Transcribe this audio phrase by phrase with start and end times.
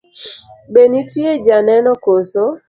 [0.73, 2.43] Be nitie joneno koso?